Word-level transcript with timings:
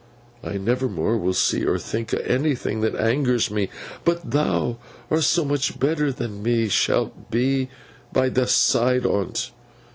I 0.43 0.57
nevermore 0.57 1.15
will 1.15 1.35
see 1.35 1.63
or 1.63 1.77
think 1.77 2.11
o' 2.11 2.17
anything 2.25 2.81
that 2.81 2.95
angers 2.95 3.51
me, 3.51 3.69
but 4.03 4.31
thou, 4.31 4.79
so 5.19 5.45
much 5.45 5.79
better 5.79 6.11
than 6.11 6.41
me, 6.41 6.69
shalt 6.69 7.29
be 7.29 7.69
by 8.11 8.31
th' 8.31 8.49
side 8.49 9.05
on't. 9.05 9.51